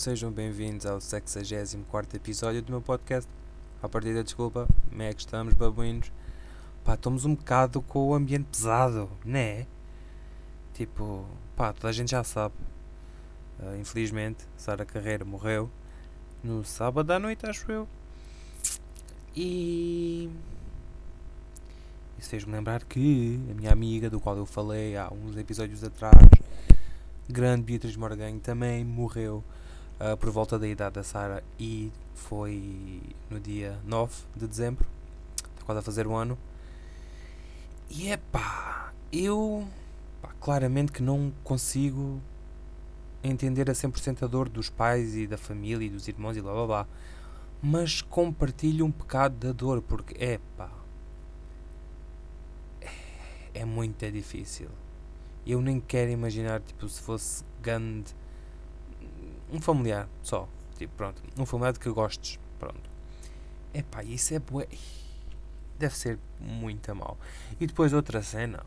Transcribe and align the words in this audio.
Sejam 0.00 0.32
bem-vindos 0.32 0.86
ao 0.86 0.98
64 0.98 2.16
episódio 2.16 2.62
do 2.62 2.72
meu 2.72 2.80
podcast. 2.80 3.28
A 3.82 3.86
partir 3.86 4.14
da 4.14 4.22
desculpa, 4.22 4.66
como 4.88 5.02
é 5.02 5.12
que 5.12 5.20
estamos, 5.20 5.52
babuínos? 5.52 6.10
Pá, 6.82 6.94
estamos 6.94 7.26
um 7.26 7.34
bocado 7.34 7.82
com 7.82 8.08
o 8.08 8.14
ambiente 8.14 8.46
pesado, 8.50 9.10
né? 9.22 9.66
Tipo, 10.72 11.26
pá, 11.54 11.74
toda 11.74 11.90
a 11.90 11.92
gente 11.92 12.12
já 12.12 12.24
sabe. 12.24 12.54
Uh, 13.58 13.76
infelizmente, 13.78 14.42
Sara 14.56 14.86
Carreira 14.86 15.22
morreu 15.22 15.70
no 16.42 16.64
sábado 16.64 17.10
à 17.10 17.18
noite, 17.18 17.44
acho 17.44 17.70
eu. 17.70 17.86
E. 19.36 20.30
Isso 22.18 22.30
fez-me 22.30 22.54
lembrar 22.54 22.84
que 22.84 23.38
a 23.50 23.54
minha 23.54 23.70
amiga, 23.70 24.08
do 24.08 24.18
qual 24.18 24.38
eu 24.38 24.46
falei 24.46 24.96
há 24.96 25.12
uns 25.12 25.36
episódios 25.36 25.84
atrás, 25.84 26.14
grande 27.28 27.64
Beatriz 27.64 27.96
Morganho 27.96 28.40
também 28.40 28.82
morreu 28.82 29.44
uh, 30.00 30.16
por 30.16 30.30
volta 30.30 30.58
da 30.58 30.66
idade 30.66 30.94
da 30.94 31.02
Sara 31.02 31.44
e 31.58 31.92
foi 32.14 33.02
no 33.28 33.38
dia 33.38 33.78
9 33.84 34.14
de 34.34 34.46
dezembro, 34.46 34.86
está 35.36 35.64
quase 35.64 35.78
a 35.78 35.82
fazer 35.82 36.06
um 36.06 36.16
ano. 36.16 36.38
E 37.88 38.08
é 38.08 38.16
pá, 38.16 38.92
eu 39.12 39.66
pá, 40.22 40.30
claramente 40.40 40.92
que 40.92 41.02
não 41.02 41.32
consigo 41.44 42.20
entender 43.22 43.68
a 43.68 43.74
100% 43.74 44.22
a 44.22 44.26
dor 44.26 44.48
dos 44.48 44.70
pais 44.70 45.14
e 45.14 45.26
da 45.26 45.36
família 45.36 45.86
e 45.86 45.90
dos 45.90 46.08
irmãos 46.08 46.36
e 46.36 46.40
blá 46.40 46.52
blá 46.52 46.66
blá. 46.66 46.86
Mas 47.62 48.00
compartilho 48.00 48.86
um 48.86 48.90
pecado 48.90 49.34
da 49.34 49.52
dor 49.52 49.82
porque 49.82 50.16
é 50.22 50.40
pá. 50.56 50.70
É, 53.52 53.64
muito 53.64 54.10
difícil. 54.10 54.68
Eu 55.46 55.60
nem 55.60 55.80
quero 55.80 56.10
imaginar, 56.10 56.60
tipo, 56.60 56.88
se 56.88 57.00
fosse 57.00 57.44
grande. 57.60 58.14
Um 59.52 59.60
familiar, 59.60 60.08
só. 60.22 60.48
Tipo, 60.76 60.94
pronto. 60.96 61.22
Um 61.38 61.44
familiar 61.44 61.72
de 61.72 61.80
que 61.80 61.90
gostes. 61.90 62.38
Pronto. 62.58 62.90
Epá, 63.74 64.02
isso 64.02 64.34
é 64.34 64.38
bué. 64.38 64.66
Deve 65.78 65.96
ser 65.96 66.18
muito 66.38 66.94
mal. 66.94 67.18
E 67.58 67.66
depois 67.66 67.92
outra 67.92 68.22
cena. 68.22 68.64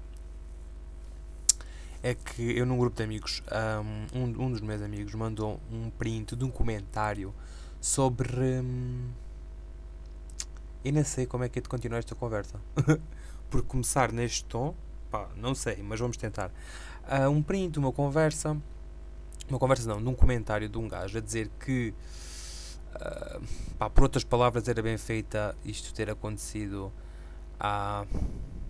É 2.01 2.13
que 2.13 2.57
eu 2.57 2.65
num 2.65 2.77
grupo 2.77 2.97
de 2.97 3.03
amigos, 3.03 3.41
um, 4.13 4.43
um 4.43 4.51
dos 4.51 4.59
meus 4.59 4.81
amigos 4.81 5.13
mandou 5.15 5.57
um 5.71 5.89
print 5.89 6.35
de 6.35 6.43
um 6.43 6.51
comentário 6.51 7.33
sobre. 7.79 8.59
Hum, 8.59 9.09
eu 10.83 10.91
nem 10.91 11.03
sei 11.03 11.25
como 11.25 11.45
é 11.45 11.49
que 11.49 11.59
é 11.59 11.61
de 11.61 11.69
continuar 11.69 11.99
esta 11.99 12.13
conversa. 12.13 12.59
Por 13.49 13.63
começar 13.63 14.11
neste 14.11 14.43
tom, 14.45 14.75
pá, 15.09 15.29
não 15.37 15.55
sei, 15.55 15.81
mas 15.81 15.99
vamos 15.99 16.17
tentar. 16.17 16.51
Uh, 17.03 17.29
um 17.29 17.41
print, 17.41 17.77
uma 17.79 17.91
conversa, 17.91 18.57
uma 19.49 19.59
conversa 19.59 19.87
não, 19.87 19.99
num 19.99 20.15
comentário 20.15 20.67
de 20.69 20.77
um 20.77 20.87
gajo 20.87 21.17
a 21.17 21.21
dizer 21.21 21.49
que, 21.59 21.93
uh, 22.95 23.41
pá, 23.77 23.89
por 23.89 24.03
outras 24.03 24.23
palavras, 24.23 24.67
era 24.67 24.81
bem 24.81 24.97
feita 24.97 25.55
isto 25.63 25.93
ter 25.93 26.09
acontecido 26.09 26.91
à 27.59 28.05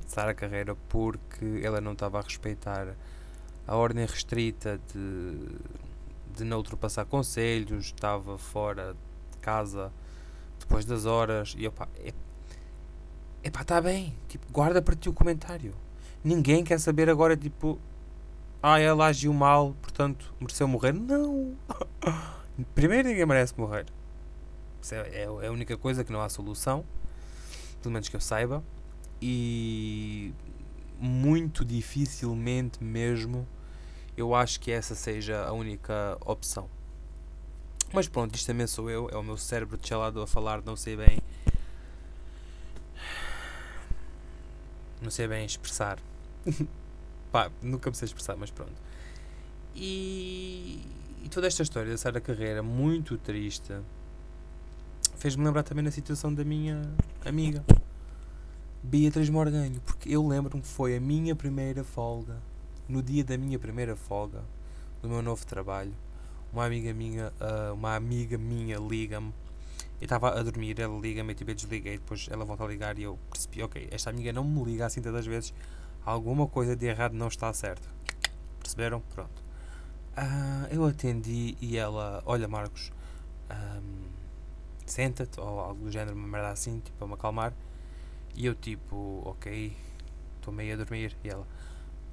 Sara 0.08 0.34
Carreira 0.34 0.76
porque 0.90 1.62
ela 1.64 1.82
não 1.82 1.94
estava 1.94 2.20
a 2.20 2.22
respeitar 2.22 2.96
a 3.66 3.76
ordem 3.76 4.06
restrita 4.06 4.80
de, 4.94 5.38
de 6.36 6.44
não 6.44 6.58
ultrapassar 6.58 7.06
conselhos, 7.06 7.86
estava 7.86 8.38
fora 8.38 8.96
de 9.32 9.38
casa 9.40 9.92
depois 10.60 10.86
das 10.86 11.06
horas 11.06 11.56
e 11.58 11.68
opa, 11.68 11.88
é, 11.98 12.14
epá, 13.44 13.62
está 13.62 13.82
bem, 13.82 14.16
tipo, 14.28 14.46
guarda 14.52 14.82
para 14.82 14.96
ti 14.96 15.10
o 15.10 15.14
comentário. 15.14 15.74
Ninguém 16.24 16.64
quer 16.64 16.80
saber 16.80 17.10
agora, 17.10 17.36
tipo, 17.36 17.78
ah, 18.64 18.80
ela 18.80 19.08
agiu 19.08 19.34
mal, 19.34 19.76
portanto 19.82 20.34
mereceu 20.40 20.66
morrer. 20.70 20.94
Não! 20.94 21.58
Primeiro, 22.74 23.10
ninguém 23.10 23.26
merece 23.26 23.54
morrer. 23.58 23.86
Isso 24.82 24.96
é, 24.96 25.00
é, 25.10 25.24
é 25.24 25.48
a 25.48 25.52
única 25.52 25.78
coisa 25.78 26.02
que 26.06 26.14
não 26.14 26.22
há 26.22 26.30
solução, 26.30 26.86
pelo 27.82 27.92
menos 27.92 28.08
que 28.08 28.16
eu 28.16 28.22
saiba. 28.22 28.64
E 29.22 30.34
muito 30.98 31.66
dificilmente 31.66 32.82
mesmo 32.82 33.46
eu 34.16 34.34
acho 34.34 34.60
que 34.62 34.72
essa 34.72 34.96
seja 34.96 35.44
a 35.46 35.52
única 35.52 36.18
opção. 36.22 36.70
Mas 37.92 38.08
pronto, 38.08 38.34
isto 38.36 38.48
também 38.48 38.66
sou 38.66 38.90
eu, 38.90 39.10
é 39.10 39.18
o 39.18 39.24
meu 39.24 39.38
cérebro 39.38 39.78
chalado 39.84 40.22
a 40.22 40.28
falar, 40.28 40.62
não 40.64 40.78
sei 40.78 40.96
bem. 40.96 41.20
Não 45.02 45.12
sei 45.12 45.28
bem 45.28 45.46
expressar. 45.46 46.00
Pá, 47.34 47.50
nunca 47.64 47.90
me 47.90 47.96
sei 47.96 48.06
expressar, 48.06 48.38
mas 48.38 48.52
pronto. 48.52 48.72
E, 49.76 50.80
e 51.24 51.30
toda 51.30 51.48
esta 51.48 51.64
história 51.64 51.92
da 51.92 51.98
Sara 51.98 52.22
Carreira, 52.22 52.62
muito 52.62 53.18
triste, 53.18 53.74
fez-me 55.18 55.44
lembrar 55.44 55.64
também 55.64 55.84
da 55.84 55.90
situação 55.90 56.32
da 56.32 56.46
minha 56.46 56.80
amiga, 57.26 57.66
Beatriz 58.84 59.32
Morganho, 59.32 59.82
porque 59.82 60.10
eu 60.10 60.28
lembro-me 60.28 60.62
que 60.62 60.68
foi 60.68 60.96
a 60.96 61.00
minha 61.00 61.36
primeira 61.36 61.84
folga, 61.84 62.38
no 62.88 63.02
dia 63.02 63.24
da 63.24 63.36
minha 63.36 63.58
primeira 63.58 63.96
folga, 63.96 64.44
do 65.02 65.10
meu 65.10 65.24
novo 65.24 65.44
trabalho. 65.44 65.94
Uma 66.54 66.68
amiga 66.68 66.94
minha, 66.94 67.34
uh, 67.42 67.74
uma 67.74 67.96
amiga 67.96 68.38
minha 68.38 68.78
liga-me 68.78 69.34
eu 70.00 70.06
estava 70.06 70.38
a 70.38 70.44
dormir, 70.44 70.80
ela 70.80 71.00
liga-me 71.00 71.32
e 71.32 71.36
tipo, 71.36 71.50
eu 71.50 71.56
desliguei, 71.56 71.98
depois 71.98 72.28
ela 72.30 72.44
volta 72.44 72.66
a 72.66 72.68
ligar 72.68 73.00
e 73.00 73.04
eu 73.04 73.18
percebi, 73.32 73.64
ok, 73.64 73.88
esta 73.90 74.10
amiga 74.10 74.34
não 74.34 74.44
me 74.44 74.62
liga 74.66 74.86
assim 74.86 75.02
tantas 75.02 75.26
vezes, 75.26 75.54
alguma 76.06 76.48
coisa 76.48 76.76
de 76.76 76.86
errado 76.86 77.14
não 77.14 77.28
está 77.28 77.52
certo. 77.54 77.88
Perceberam? 78.60 79.02
Pronto. 79.14 79.44
Uh, 80.18 80.68
eu 80.72 80.86
atendi 80.86 81.58
e 81.60 81.78
ela, 81.78 82.22
olha 82.26 82.48
Marcos, 82.48 82.92
um, 83.52 84.10
senta-te, 84.86 85.40
ou 85.40 85.60
algo 85.60 85.86
do 85.86 85.92
género, 85.92 86.16
uma 86.16 86.28
merda 86.28 86.50
assim, 86.50 86.80
tipo, 86.80 87.04
a 87.04 87.08
me 87.08 87.14
acalmar. 87.14 87.54
E 88.36 88.46
eu 88.46 88.56
tipo, 88.56 89.22
ok, 89.26 89.76
estou 90.38 90.54
meio 90.54 90.74
a 90.74 90.78
dormir. 90.78 91.16
E 91.24 91.30
ela, 91.30 91.48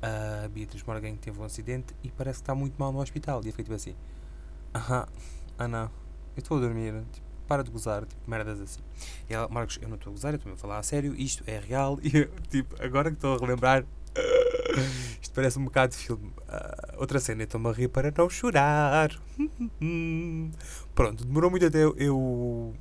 a 0.02 0.46
uh, 0.46 0.48
Beatriz 0.48 0.82
Morgan 0.82 1.16
teve 1.16 1.38
um 1.40 1.44
acidente 1.44 1.94
e 2.02 2.10
parece 2.10 2.38
que 2.38 2.42
está 2.42 2.54
muito 2.54 2.76
mal 2.78 2.92
no 2.92 3.00
hospital. 3.00 3.42
E 3.44 3.48
eu 3.48 3.52
fiquei 3.52 3.64
tipo 3.64 3.74
assim, 3.74 3.94
aham, 4.74 5.06
ah 5.58 5.68
não, 5.68 5.84
eu 6.36 6.38
estou 6.38 6.56
a 6.56 6.60
dormir. 6.60 6.94
Tipo, 7.12 7.29
para 7.50 7.64
de 7.64 7.70
gozar, 7.72 8.06
tipo, 8.06 8.30
merdas 8.30 8.60
assim. 8.60 8.78
E 9.28 9.34
ela, 9.34 9.48
Marcos, 9.48 9.76
eu 9.82 9.88
não 9.88 9.96
estou 9.96 10.12
a 10.12 10.14
gozar, 10.14 10.32
eu 10.32 10.36
estou 10.36 10.52
a 10.52 10.56
falar 10.56 10.78
a 10.78 10.84
sério, 10.84 11.16
isto 11.16 11.42
é 11.48 11.58
real. 11.58 11.98
E 12.06 12.16
eu, 12.16 12.30
tipo, 12.48 12.76
agora 12.80 13.10
que 13.10 13.16
estou 13.16 13.34
a 13.34 13.38
relembrar, 13.38 13.84
isto 15.20 15.34
parece 15.34 15.58
um 15.58 15.64
bocado 15.64 15.90
de 15.90 15.98
filme. 15.98 16.28
Uh, 16.28 17.00
outra 17.00 17.18
cena, 17.18 17.42
estou-me 17.42 17.68
a 17.68 17.72
rir 17.72 17.88
para 17.88 18.14
não 18.16 18.30
chorar. 18.30 19.10
Pronto, 20.94 21.24
demorou 21.24 21.50
muito 21.50 21.66
até 21.66 21.82
eu, 21.82 22.72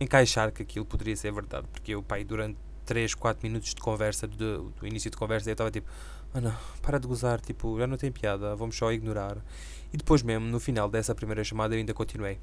encaixar 0.00 0.50
que 0.50 0.64
aquilo 0.64 0.84
poderia 0.84 1.14
ser 1.14 1.32
verdade, 1.32 1.68
porque 1.72 1.94
eu, 1.94 2.02
pai, 2.02 2.24
durante 2.24 2.58
3, 2.86 3.14
4 3.14 3.46
minutos 3.46 3.72
de 3.72 3.80
conversa, 3.80 4.26
do, 4.26 4.70
do 4.70 4.84
início 4.84 5.12
de 5.12 5.16
conversa, 5.16 5.48
eu 5.48 5.52
estava 5.52 5.70
tipo, 5.70 5.88
ah 6.34 6.40
não, 6.40 6.56
para 6.82 6.98
de 6.98 7.06
gozar, 7.06 7.40
tipo, 7.40 7.78
já 7.78 7.86
não 7.86 7.96
tem 7.96 8.10
piada, 8.10 8.56
vamos 8.56 8.76
só 8.76 8.90
ignorar. 8.90 9.38
E 9.92 9.96
depois 9.96 10.24
mesmo, 10.24 10.44
no 10.46 10.58
final 10.58 10.88
dessa 10.88 11.14
primeira 11.14 11.44
chamada, 11.44 11.72
eu 11.74 11.78
ainda 11.78 11.94
continuei. 11.94 12.40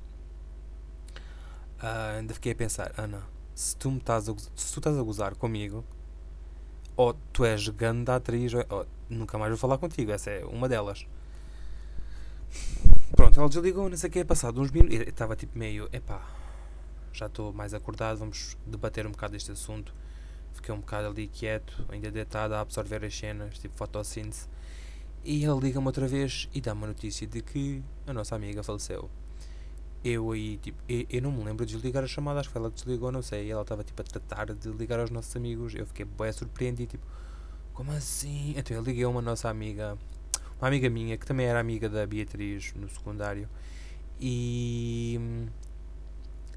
Uh, 1.82 2.20
ainda 2.20 2.34
fiquei 2.36 2.52
a 2.52 2.56
pensar, 2.56 2.94
Ana, 2.96 3.24
se 3.56 3.76
tu, 3.76 3.90
me 3.90 3.98
estás 3.98 4.30
a, 4.30 4.36
se 4.38 4.72
tu 4.72 4.80
estás 4.80 4.96
a 4.96 5.02
gozar 5.02 5.34
comigo, 5.34 5.84
ou 6.96 7.16
tu 7.34 7.44
és 7.44 7.70
grande 7.70 8.12
atriz, 8.12 8.54
ou, 8.54 8.86
nunca 9.10 9.36
mais 9.40 9.50
vou 9.50 9.58
falar 9.58 9.80
contigo, 9.80 10.12
essa 10.12 10.30
é 10.30 10.46
uma 10.46 10.70
delas. 10.70 11.08
Pronto, 13.16 13.40
ela 13.40 13.50
desligou, 13.50 13.90
não 13.90 13.98
sei 13.98 14.10
o 14.10 14.14
que, 14.14 14.20
é 14.20 14.24
passado 14.24 14.62
uns 14.62 14.70
minutos, 14.70 14.96
estava 15.08 15.36
tipo 15.36 15.58
meio, 15.58 15.90
epá, 15.92 16.22
já 17.12 17.26
estou 17.26 17.52
mais 17.52 17.74
acordado, 17.74 18.20
vamos 18.20 18.56
debater 18.64 19.08
um 19.08 19.12
bocado 19.12 19.36
este 19.36 19.52
assunto. 19.52 19.92
Fiquei 20.54 20.76
um 20.76 20.82
bocado 20.82 21.08
ali 21.08 21.28
quieto, 21.28 21.84
ainda 21.90 22.12
deitado 22.12 22.54
a 22.54 22.60
absorver 22.60 23.04
as 23.04 23.18
cenas, 23.18 23.58
tipo 23.58 23.76
fotossíntese. 23.76 24.48
E 25.24 25.44
ele 25.44 25.60
liga-me 25.60 25.88
outra 25.88 26.08
vez 26.08 26.48
e 26.54 26.62
dá-me 26.62 26.84
a 26.84 26.88
notícia 26.88 27.26
de 27.26 27.42
que 27.42 27.82
a 28.06 28.14
nossa 28.14 28.36
amiga 28.36 28.62
faleceu 28.62 29.10
eu 30.04 30.32
aí, 30.32 30.58
tipo, 30.58 30.82
eu, 30.90 31.06
eu, 31.10 31.22
não 31.22 31.32
me 31.32 31.44
lembro 31.44 31.66
de 31.66 31.74
desligar 31.74 32.04
a 32.04 32.08
chamada, 32.08 32.40
acho 32.40 32.50
que 32.50 32.58
ela 32.58 32.70
desligou, 32.70 33.12
não 33.12 33.22
sei. 33.22 33.52
ela 33.52 33.62
estava, 33.62 33.84
tipo, 33.84 34.02
a 34.02 34.06
tratar 34.06 34.54
de 34.54 34.70
ligar 34.70 35.00
aos 35.00 35.12
nossos 35.12 35.36
amigos. 35.36 35.76
Eu 35.76 35.86
fiquei 35.86 36.06
bem 36.06 36.32
surpreendido, 36.32 36.92
tipo, 36.92 37.06
como 37.74 37.92
assim? 37.92 38.54
Então 38.58 38.76
eu 38.76 38.84
liguei 38.84 39.04
a 39.04 39.10
uma 39.10 39.22
nossa 39.22 39.50
amiga, 39.50 39.98
uma 40.60 40.68
amiga 40.68 40.90
minha, 40.90 41.18
que 41.18 41.26
também 41.26 41.46
era 41.46 41.60
amiga 41.60 41.90
da 41.90 42.06
Beatriz 42.06 42.74
no 42.76 42.90
secundário, 42.90 43.48
e 44.20 45.20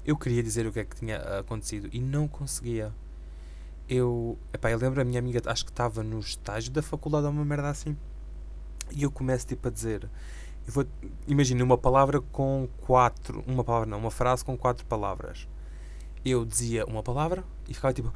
eu 0.05 0.15
queria 0.17 0.43
dizer 0.43 0.67
o 0.67 0.71
que 0.71 0.79
é 0.79 0.85
que 0.85 0.95
tinha 0.95 1.17
acontecido 1.39 1.89
e 1.91 1.99
não 1.99 2.27
conseguia. 2.27 2.93
Eu, 3.87 4.37
epá, 4.53 4.71
eu 4.71 4.77
lembro 4.77 5.01
a 5.01 5.03
minha 5.03 5.19
amiga, 5.19 5.41
acho 5.45 5.65
que 5.65 5.71
estava 5.71 6.03
no 6.03 6.19
estágio 6.19 6.71
da 6.71 6.81
faculdade 6.81 7.27
uma 7.27 7.45
merda 7.45 7.69
assim, 7.69 7.95
e 8.91 9.03
eu 9.03 9.11
começo, 9.11 9.47
tipo, 9.47 9.67
a 9.67 9.71
dizer 9.71 10.09
vou, 10.67 10.85
imagine 11.27 11.61
uma 11.61 11.77
palavra 11.77 12.21
com 12.21 12.67
quatro. 12.81 13.43
Uma 13.47 13.63
palavra 13.63 13.87
não, 13.87 13.97
uma 13.97 14.11
frase 14.11 14.43
com 14.43 14.57
quatro 14.57 14.85
palavras. 14.85 15.47
Eu 16.23 16.45
dizia 16.45 16.85
uma 16.85 17.03
palavra 17.03 17.43
e 17.67 17.73
ficava 17.73 17.93
tipo. 17.93 18.11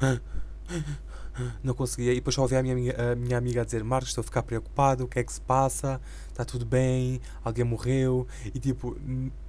não 1.62 1.74
conseguia. 1.74 2.12
E 2.12 2.16
depois 2.16 2.34
só 2.34 2.42
ouvi 2.42 2.56
a 2.56 2.62
minha, 2.62 2.74
amiga, 2.74 3.12
a 3.12 3.14
minha 3.14 3.38
amiga 3.38 3.62
a 3.62 3.64
dizer: 3.64 3.84
Marcos, 3.84 4.10
estou 4.10 4.22
a 4.22 4.24
ficar 4.24 4.42
preocupado, 4.42 5.04
o 5.04 5.08
que 5.08 5.18
é 5.18 5.24
que 5.24 5.32
se 5.32 5.40
passa? 5.40 6.00
Está 6.28 6.44
tudo 6.44 6.66
bem? 6.66 7.20
Alguém 7.44 7.64
morreu? 7.64 8.26
E 8.46 8.58
tipo, 8.58 8.96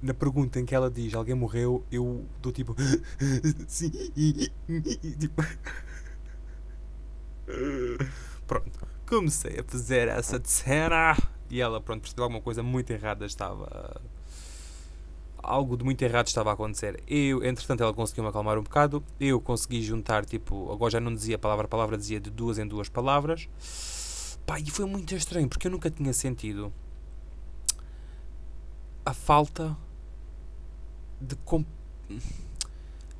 na 0.00 0.14
pergunta 0.14 0.60
em 0.60 0.64
que 0.64 0.74
ela 0.74 0.90
diz: 0.90 1.14
Alguém 1.14 1.34
morreu? 1.34 1.84
Eu 1.90 2.24
dou 2.40 2.52
tipo: 2.52 2.76
Sim. 3.66 3.90
Tipo. 5.18 5.42
Pronto, 8.46 8.86
comecei 9.06 9.60
a 9.60 9.64
fazer 9.64 10.08
essa 10.08 10.40
cena 10.44 11.16
e 11.52 11.60
ela, 11.60 11.80
pronto, 11.80 12.00
percebeu 12.00 12.24
alguma 12.24 12.40
coisa 12.40 12.62
muito 12.62 12.90
errada 12.90 13.26
estava 13.26 14.00
algo 15.42 15.76
de 15.76 15.84
muito 15.84 16.00
errado 16.02 16.28
estava 16.28 16.50
a 16.50 16.52
acontecer. 16.54 17.02
Eu, 17.06 17.44
entretanto, 17.44 17.82
ela 17.82 17.92
conseguiu 17.92 18.22
me 18.24 18.30
acalmar 18.30 18.58
um 18.58 18.62
bocado. 18.62 19.04
Eu 19.20 19.40
consegui 19.40 19.82
juntar, 19.82 20.24
tipo, 20.24 20.72
agora 20.72 20.92
já 20.92 21.00
não 21.00 21.12
dizia 21.12 21.36
palavra 21.36 21.66
a 21.66 21.68
palavra, 21.68 21.98
dizia 21.98 22.20
de 22.20 22.30
duas 22.30 22.58
em 22.58 22.66
duas 22.66 22.88
palavras. 22.88 23.48
Pá, 24.46 24.58
e 24.58 24.70
foi 24.70 24.86
muito 24.86 25.14
estranho, 25.14 25.48
porque 25.48 25.66
eu 25.66 25.70
nunca 25.70 25.90
tinha 25.90 26.12
sentido 26.12 26.72
a 29.04 29.12
falta 29.12 29.76
de 31.20 31.34
comp... 31.36 31.66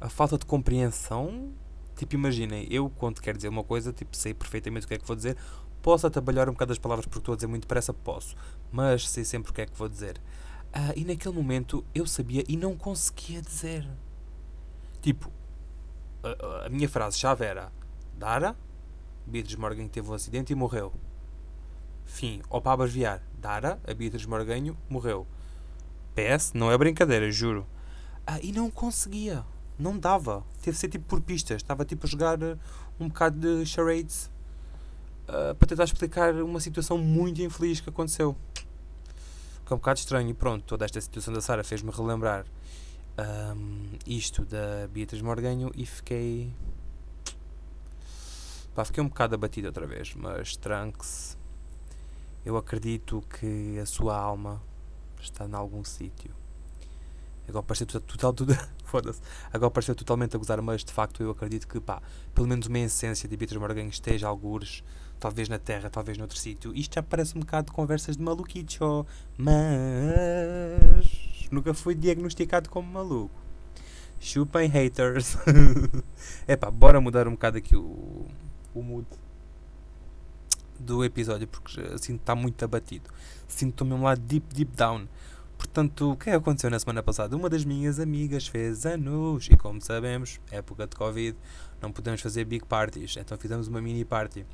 a 0.01 0.09
falta 0.09 0.39
de 0.39 0.47
compreensão. 0.47 1.53
Tipo, 1.97 2.15
imaginem, 2.15 2.67
eu 2.71 2.89
quando 2.89 3.21
quero 3.21 3.37
dizer 3.37 3.49
uma 3.49 3.65
coisa, 3.65 3.93
tipo, 3.93 4.17
sei 4.17 4.33
perfeitamente 4.33 4.87
o 4.87 4.89
que 4.89 4.95
é 4.95 4.99
que 4.99 5.07
vou 5.07 5.17
dizer. 5.17 5.37
Posso 5.83 6.07
atabalhar 6.07 6.49
um 6.49 6.53
bocado 6.53 6.73
as 6.73 6.79
palavras 6.79 7.07
porque 7.07 7.19
estou 7.19 7.33
a 7.33 7.37
dizer 7.37 7.49
muito 7.49 7.63
depressa, 7.63 7.93
posso. 7.93 8.37
Mas 8.71 9.09
sei 9.09 9.25
sempre 9.25 9.51
o 9.51 9.55
que 9.55 9.63
é 9.63 9.67
que 9.67 9.77
vou 9.77 9.89
dizer. 9.89 10.21
Ah, 10.73 10.93
e 10.97 11.05
naquele 11.05 11.35
momento 11.35 11.85
eu 11.93 12.07
sabia 12.07 12.45
e 12.49 12.57
não 12.57 12.77
conseguia 12.77 13.43
dizer. 13.43 13.87
Tipo, 15.01 15.31
a, 16.23 16.67
a 16.67 16.69
minha 16.69 16.89
frase-chave 16.89 17.45
era: 17.45 17.73
Dara, 18.17 18.57
Beatriz 19.27 19.57
Morgan 19.57 19.89
teve 19.89 20.09
um 20.09 20.15
acidente 20.15 20.53
e 20.53 20.57
morreu. 20.57 20.93
Fim. 22.05 22.41
Ou 22.49 22.63
para 22.63 22.73
abreviar: 22.73 23.21
Dara, 23.41 23.81
a 23.85 23.93
Beatriz 23.93 24.25
Morganho, 24.25 24.79
morreu. 24.89 25.27
PS, 26.15 26.53
não 26.55 26.71
é 26.71 26.79
brincadeira, 26.79 27.31
juro. 27.31 27.67
Ah, 28.25 28.39
e 28.41 28.53
não 28.53 28.71
conseguia. 28.71 29.45
Não 29.77 29.99
dava. 29.99 30.45
Teve 30.63 30.77
de 30.77 30.81
ser 30.81 30.89
tipo 30.89 31.07
por 31.07 31.21
pistas. 31.21 31.57
Estava 31.57 31.85
tipo 31.85 32.07
a 32.07 32.09
jogar 32.09 32.41
uh, 32.41 32.59
um 33.01 33.09
bocado 33.09 33.39
de 33.41 33.67
charades 33.67 34.31
uh, 35.33 35.55
para 35.55 35.69
tentar 35.69 35.85
explicar 35.85 36.35
uma 36.37 36.61
situação 36.61 36.97
muito 36.99 37.43
infeliz 37.43 37.81
que 37.81 37.89
aconteceu 37.89 38.37
é 39.73 39.75
um 39.75 39.79
bocado 39.79 39.99
estranho 39.99 40.29
e 40.29 40.35
pronto, 40.35 40.65
toda 40.65 40.85
esta 40.85 41.01
situação 41.01 41.33
da 41.33 41.41
Sara 41.41 41.65
fez-me 41.65 41.91
relembrar 41.91 42.45
um, 43.57 43.89
isto 44.07 44.45
da 44.45 44.87
Beatriz 44.91 45.23
Morganho 45.23 45.71
e 45.75 45.87
fiquei. 45.87 46.53
Pá, 48.75 48.85
fiquei 48.85 49.03
um 49.03 49.09
bocado 49.09 49.35
abatido 49.35 49.69
outra 49.69 49.87
vez, 49.87 50.15
mas 50.15 50.57
Trunks, 50.57 51.37
eu 52.45 52.57
acredito 52.57 53.23
que 53.39 53.79
a 53.79 53.87
sua 53.87 54.17
alma 54.17 54.63
está 55.21 55.47
em 55.47 55.55
algum 55.55 55.85
sítio. 55.85 56.35
Agora 57.49 57.63
pareceu 57.63 57.87
total, 57.87 58.35
foda-se. 58.85 59.21
Agora 59.53 59.71
pareceu 59.71 59.95
totalmente 59.95 60.37
a 60.37 60.39
gozar, 60.39 60.61
mas 60.63 60.85
de 60.85 60.93
facto 60.93 61.23
eu 61.23 61.31
acredito 61.31 61.67
que, 61.67 61.81
pá, 61.81 62.01
pelo 62.35 62.47
menos 62.47 62.67
uma 62.67 62.79
essência 62.79 63.29
de 63.29 63.37
Beatriz 63.37 63.61
Morganho 63.61 63.89
esteja 63.89 64.29
algures 64.29 64.83
talvez 65.23 65.49
na 65.49 65.57
Terra, 65.57 65.89
talvez 65.89 66.19
noutro 66.19 66.37
sítio. 66.37 66.75
Isto 66.75 66.97
já 66.97 67.03
parece 67.03 67.37
um 67.37 67.41
bocado 67.41 67.67
de 67.67 67.73
conversas 67.73 68.17
de 68.17 68.23
maluquicho, 68.25 69.07
mas 69.39 69.55
nunca 71.49 71.73
fui 71.73 71.95
diagnosticado 71.95 72.69
como 72.69 72.93
maluco. 72.93 73.31
Chupem 74.19 74.69
haters. 74.69 75.37
é 76.47 76.57
bora 76.57 77.01
mudar 77.01 77.29
um 77.29 77.33
bocado 77.33 77.57
aqui 77.59 77.77
o, 77.77 78.27
o 78.75 78.83
mood 78.83 79.07
do 80.77 81.05
episódio, 81.05 81.47
porque 81.47 81.81
assim 81.95 82.17
está 82.17 82.35
muito 82.35 82.65
abatido. 82.65 83.09
Sinto-me 83.47 83.91
mesmo 83.91 84.05
lá 84.05 84.17
deep, 84.17 84.53
deep 84.53 84.77
down. 84.77 85.07
Portanto, 85.57 86.11
o 86.11 86.17
que 86.17 86.31
é 86.31 86.33
que 86.33 86.39
aconteceu 86.39 86.69
na 86.69 86.81
semana 86.81 87.01
passada? 87.01 87.37
Uma 87.37 87.49
das 87.49 87.65
minhas 87.65 88.01
amigas 88.01 88.49
fez 88.49 88.85
anos 88.85 89.47
e, 89.49 89.57
como 89.57 89.81
sabemos, 89.81 90.41
época 90.51 90.89
de 90.89 90.97
Covid, 90.97 91.39
não 91.81 91.93
podemos 91.93 92.21
fazer 92.21 92.45
big 92.45 92.67
parties, 92.67 93.17
então 93.17 93.39
fizemos 93.39 93.69
uma 93.69 93.81
mini 93.81 94.05
party 94.05 94.45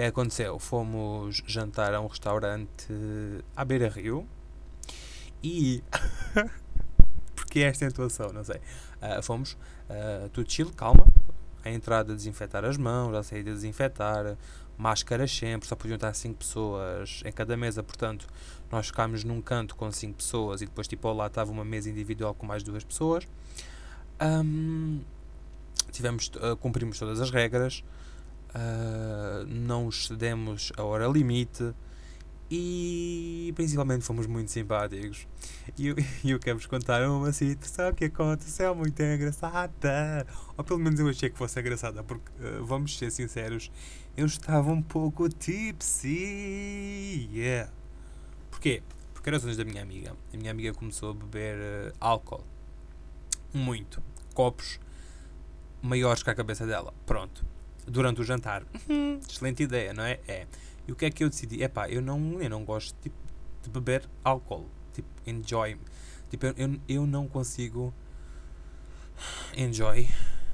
que 0.00 0.06
aconteceu? 0.06 0.58
Fomos 0.58 1.42
jantar 1.46 1.94
a 1.94 2.00
um 2.00 2.06
restaurante 2.06 2.88
à 3.54 3.64
Beira 3.64 3.88
Rio 3.88 4.26
e. 5.42 5.82
porque 7.34 7.60
esta 7.60 7.84
intuação, 7.84 8.32
não 8.32 8.44
sei. 8.44 8.56
Uh, 8.56 9.22
fomos 9.22 9.52
uh, 9.52 10.28
tudo 10.30 10.50
chill, 10.50 10.72
calma. 10.72 11.06
A 11.64 11.70
entrada 11.70 12.14
desinfetar 12.14 12.64
as 12.64 12.78
mãos, 12.78 13.14
a 13.14 13.22
saída 13.22 13.52
desinfetar, 13.52 14.36
máscaras 14.78 15.30
sempre, 15.30 15.68
só 15.68 15.76
podiam 15.76 15.96
estar 15.96 16.14
5 16.14 16.38
pessoas 16.38 17.22
em 17.26 17.30
cada 17.30 17.54
mesa, 17.54 17.82
portanto, 17.82 18.26
nós 18.72 18.86
ficámos 18.86 19.24
num 19.24 19.42
canto 19.42 19.76
com 19.76 19.92
5 19.92 20.16
pessoas 20.16 20.62
e 20.62 20.64
depois, 20.64 20.88
tipo, 20.88 21.06
ao 21.06 21.14
lado 21.14 21.32
estava 21.32 21.52
uma 21.52 21.64
mesa 21.64 21.90
individual 21.90 22.34
com 22.34 22.46
mais 22.46 22.62
duas 22.62 22.82
pessoas. 22.82 23.28
Um, 24.22 25.02
tivemos, 25.92 26.28
uh, 26.36 26.56
cumprimos 26.56 26.98
todas 26.98 27.20
as 27.20 27.30
regras 27.30 27.84
uh, 28.54 29.46
não 29.46 29.88
excedemos 29.88 30.72
a 30.76 30.82
hora 30.82 31.06
limite 31.06 31.72
e 32.50 33.52
principalmente 33.54 34.04
fomos 34.04 34.26
muito 34.26 34.50
simpáticos. 34.50 35.28
E 35.78 35.86
eu, 35.86 35.96
eu 36.24 36.38
quero-vos 36.40 36.66
contar 36.66 37.08
uma 37.08 37.32
situação 37.32 37.92
que 37.92 38.06
aconteceu 38.06 38.74
muito 38.74 39.00
engraçada. 39.00 40.26
Ou 40.56 40.64
pelo 40.64 40.80
menos 40.80 40.98
eu 40.98 41.08
achei 41.08 41.30
que 41.30 41.38
fosse 41.38 41.60
engraçada, 41.60 42.02
porque 42.02 42.28
uh, 42.40 42.64
vamos 42.64 42.98
ser 42.98 43.12
sinceros, 43.12 43.70
eu 44.16 44.26
estava 44.26 44.72
um 44.72 44.82
pouco 44.82 45.28
tipsy. 45.28 47.28
Yeah. 47.32 47.70
Porquê? 48.50 48.82
Porque 49.14 49.28
era 49.28 49.36
razões 49.36 49.56
da 49.56 49.64
minha 49.64 49.82
amiga. 49.82 50.16
A 50.34 50.36
minha 50.36 50.50
amiga 50.50 50.74
começou 50.74 51.10
a 51.10 51.14
beber 51.14 51.56
uh, 51.56 51.92
álcool. 52.00 52.44
Muito. 53.54 54.02
Copos 54.34 54.80
maiores 55.80 56.22
que 56.22 56.30
a 56.30 56.34
cabeça 56.34 56.66
dela. 56.66 56.92
Pronto 57.06 57.44
durante 57.90 58.20
o 58.20 58.24
jantar. 58.24 58.62
Uhum. 58.88 59.20
Excelente 59.28 59.62
ideia, 59.62 59.92
não 59.92 60.04
é? 60.04 60.20
É. 60.26 60.46
E 60.86 60.92
o 60.92 60.96
que 60.96 61.04
é 61.04 61.10
que 61.10 61.22
eu 61.22 61.28
decidi? 61.28 61.62
É 61.62 61.68
pá, 61.68 61.88
eu 61.88 62.00
não, 62.00 62.40
eu 62.40 62.48
não 62.48 62.64
gosto 62.64 62.94
tipo, 63.02 63.16
de 63.62 63.70
beber 63.70 64.08
álcool. 64.24 64.66
Tipo, 64.92 65.08
enjoy. 65.26 65.76
Tipo, 66.30 66.46
eu, 66.46 66.80
eu 66.88 67.06
não 67.06 67.26
consigo 67.26 67.92
enjoy 69.56 70.08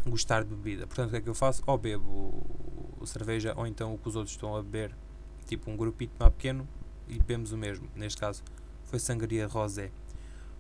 gostar 0.06 0.42
de 0.42 0.54
bebida. 0.54 0.86
Portanto, 0.86 1.08
o 1.08 1.10
que 1.10 1.16
é 1.16 1.20
que 1.20 1.28
eu 1.28 1.34
faço? 1.34 1.62
Ou 1.66 1.78
bebo 1.78 3.02
cerveja 3.04 3.54
ou 3.56 3.66
então 3.66 3.94
o 3.94 3.98
que 3.98 4.08
os 4.08 4.16
outros 4.16 4.34
estão 4.34 4.56
a 4.56 4.62
beber. 4.62 4.94
Tipo, 5.46 5.70
um 5.70 5.76
grupito 5.76 6.14
mais 6.18 6.32
pequeno 6.32 6.66
e 7.08 7.18
bebemos 7.18 7.52
o 7.52 7.56
mesmo. 7.56 7.88
Neste 7.94 8.18
caso, 8.18 8.42
foi 8.84 8.98
sangria 8.98 9.46
rosé. 9.46 9.90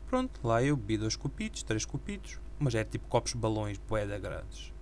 Pronto, 0.06 0.40
lá 0.44 0.62
eu 0.62 0.76
bebi 0.76 0.98
dois 0.98 1.16
copitos, 1.16 1.64
três 1.64 1.84
copitos, 1.84 2.38
mas 2.58 2.74
é 2.76 2.84
tipo 2.84 3.08
copos 3.08 3.32
balões, 3.32 3.78
boeda 3.78 4.16
grandes. 4.18 4.72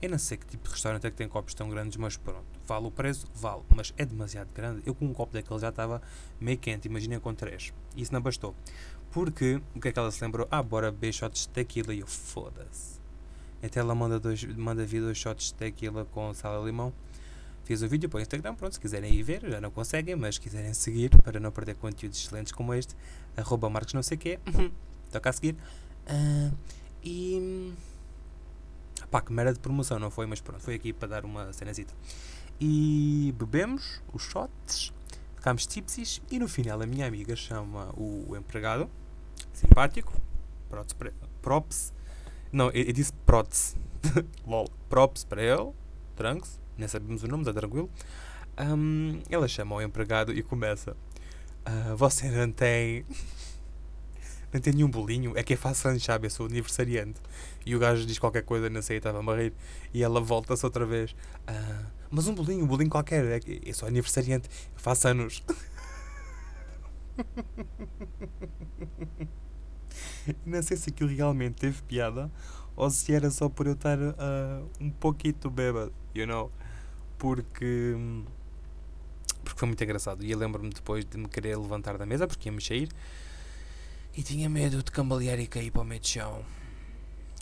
Eu 0.00 0.10
não 0.10 0.18
sei 0.18 0.36
que 0.36 0.46
tipo 0.46 0.64
de 0.64 0.70
restaurante 0.70 1.06
é 1.06 1.10
que 1.10 1.16
tem 1.16 1.28
copos 1.28 1.54
tão 1.54 1.70
grandes, 1.70 1.96
mas 1.96 2.16
pronto, 2.16 2.44
vale 2.66 2.86
o 2.86 2.90
preço? 2.90 3.26
Vale, 3.34 3.62
mas 3.74 3.94
é 3.96 4.04
demasiado 4.04 4.48
grande. 4.54 4.82
Eu 4.84 4.94
com 4.94 5.06
um 5.06 5.14
copo 5.14 5.32
daquele 5.32 5.58
já 5.58 5.70
estava 5.70 6.02
meio 6.40 6.58
quente, 6.58 6.86
imaginem 6.86 7.18
com 7.18 7.34
três. 7.34 7.72
Isso 7.96 8.12
não 8.12 8.20
bastou. 8.20 8.54
Porque, 9.10 9.60
o 9.74 9.80
que 9.80 9.88
é 9.88 9.92
que 9.92 9.98
ela 9.98 10.10
se 10.10 10.22
lembrou? 10.22 10.46
Ah, 10.50 10.62
bora 10.62 10.92
beber 10.92 11.12
shots 11.12 11.42
de 11.42 11.48
tequila. 11.48 11.94
E 11.94 12.00
eu, 12.00 12.06
foda-se. 12.06 13.00
Até 13.62 13.80
ela 13.80 13.94
manda, 13.94 14.20
dois, 14.20 14.44
manda 14.44 14.84
vir 14.84 15.00
dois 15.00 15.16
shots 15.16 15.46
de 15.46 15.54
tequila 15.54 16.04
com 16.04 16.32
sal 16.34 16.62
e 16.62 16.66
limão. 16.66 16.92
Fiz 17.64 17.82
o 17.82 17.88
vídeo 17.88 18.08
para 18.08 18.18
o 18.18 18.20
Instagram, 18.20 18.54
pronto, 18.54 18.74
se 18.74 18.80
quiserem 18.80 19.12
ir 19.12 19.24
ver, 19.24 19.40
já 19.50 19.60
não 19.60 19.72
conseguem, 19.72 20.14
mas 20.14 20.36
se 20.36 20.40
quiserem 20.40 20.72
seguir, 20.72 21.10
para 21.22 21.40
não 21.40 21.50
perder 21.50 21.74
conteúdos 21.74 22.16
excelentes 22.16 22.52
como 22.52 22.72
este, 22.72 22.94
arroba 23.36 23.68
marcos 23.68 23.92
não 23.92 24.04
sei 24.04 24.16
quê, 24.16 24.38
toca 25.10 25.30
a 25.30 25.32
seguir. 25.32 25.56
Uh, 26.06 26.56
e... 27.02 27.74
Pá, 29.16 29.22
que 29.22 29.32
merda 29.32 29.54
de 29.54 29.60
promoção, 29.60 29.98
não 29.98 30.10
foi? 30.10 30.26
Mas 30.26 30.42
pronto, 30.42 30.60
foi 30.60 30.74
aqui 30.74 30.92
para 30.92 31.08
dar 31.08 31.24
uma 31.24 31.50
cenazita. 31.50 31.94
E 32.60 33.34
bebemos 33.38 34.02
os 34.12 34.20
shots, 34.20 34.92
ficámos 35.36 35.66
tipsies 35.66 36.20
e 36.30 36.38
no 36.38 36.46
final 36.46 36.82
a 36.82 36.86
minha 36.86 37.06
amiga 37.06 37.34
chama 37.34 37.94
o 37.96 38.36
empregado, 38.36 38.90
simpático, 39.54 40.12
props, 40.68 40.94
props 41.40 41.94
não, 42.52 42.70
eu, 42.72 42.84
eu 42.84 42.92
disse 42.92 43.10
props, 43.24 43.74
lol, 44.46 44.68
props 44.90 45.24
para 45.24 45.42
ele, 45.42 45.72
Trunks, 46.14 46.60
nem 46.76 46.86
sabemos 46.86 47.22
o 47.22 47.26
nome, 47.26 47.42
está 47.42 47.58
tranquilo. 47.58 47.88
Um, 48.58 49.22
ela 49.30 49.48
chama 49.48 49.76
o 49.76 49.80
empregado 49.80 50.30
e 50.30 50.42
começa. 50.42 50.94
Uh, 51.66 51.96
você 51.96 52.28
não 52.28 52.52
tem 52.52 53.06
não 54.56 54.62
tem 54.62 54.72
nenhum 54.72 54.88
bolinho, 54.88 55.36
é 55.36 55.42
que 55.42 55.54
é 55.54 55.56
fácil 55.56 55.98
sabe? 56.00 56.26
Eu 56.26 56.30
sou 56.30 56.46
aniversariante. 56.46 57.20
E 57.64 57.74
o 57.76 57.78
gajo 57.78 58.04
diz 58.06 58.18
qualquer 58.18 58.42
coisa, 58.42 58.70
não 58.70 58.82
sei, 58.82 58.98
estava 58.98 59.18
a 59.18 59.22
morrer. 59.22 59.52
E 59.92 60.02
ela 60.02 60.20
volta-se 60.20 60.64
outra 60.64 60.86
vez. 60.86 61.14
Ah, 61.46 61.84
mas 62.10 62.26
um 62.26 62.34
bolinho, 62.34 62.64
um 62.64 62.66
bolinho 62.66 62.90
qualquer, 62.90 63.24
é 63.26 63.40
que 63.40 63.60
eu 63.64 63.74
sou 63.74 63.88
aniversariante, 63.88 64.48
eu 64.74 64.80
faço 64.80 65.08
anos. 65.08 65.42
não 70.44 70.62
sei 70.62 70.76
se 70.76 70.90
aquilo 70.90 71.08
realmente 71.10 71.54
teve 71.54 71.82
piada 71.82 72.30
ou 72.74 72.90
se 72.90 73.14
era 73.14 73.30
só 73.30 73.48
por 73.48 73.66
eu 73.66 73.72
estar 73.72 73.98
uh, 73.98 74.12
um 74.80 74.90
pouquinho 74.90 75.34
bêbado, 75.50 75.92
you 76.14 76.26
know. 76.26 76.50
porque. 77.18 77.94
Porque 79.42 79.60
foi 79.60 79.68
muito 79.68 79.82
engraçado. 79.82 80.24
E 80.24 80.30
eu 80.30 80.38
lembro-me 80.38 80.70
depois 80.70 81.04
de 81.04 81.16
me 81.16 81.28
querer 81.28 81.56
levantar 81.56 81.96
da 81.96 82.04
mesa, 82.04 82.26
porque 82.26 82.48
ia-me 82.48 82.60
sair. 82.60 82.88
E 84.16 84.22
tinha 84.22 84.48
medo 84.48 84.82
de 84.82 84.90
cambalear 84.90 85.38
e 85.38 85.46
cair 85.46 85.70
para 85.70 85.82
o 85.82 85.84
meio 85.84 86.00
de 86.00 86.08
chão. 86.08 86.42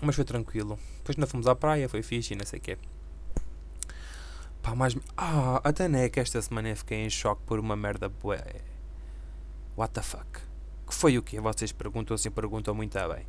Mas 0.03 0.17
foi 0.17 0.25
tranquilo. 0.25 0.79
Depois 0.99 1.17
ainda 1.17 1.27
fomos 1.27 1.47
à 1.47 1.55
praia, 1.55 1.89
foi 1.89 2.03
fixe 2.03 2.35
e 2.35 2.37
não 2.37 2.45
sei 2.45 2.59
o 2.59 2.63
quê. 2.63 2.79
Pá, 4.61 4.75
mais. 4.75 4.97
Ah, 5.17 5.61
até 5.63 5.87
nem 5.87 6.03
é 6.03 6.09
que 6.09 6.19
esta 6.19 6.43
semana 6.43 6.71
eu 6.71 6.77
fiquei 6.77 7.05
em 7.05 7.11
choque 7.11 7.43
por 7.47 7.61
uma 7.61 7.77
merda 7.77 8.09
bué. 8.09 8.63
What 9.77 9.95
the 9.95 10.03
fuck? 10.03 10.41
Que 10.87 10.95
foi 10.95 11.17
o 11.17 11.23
quê? 11.23 11.41
Vocês 11.41 11.71
perguntam 11.71 12.15
assim, 12.15 12.31
perguntam 12.31 12.75
muito 12.75 12.99
bem. 13.09 13.25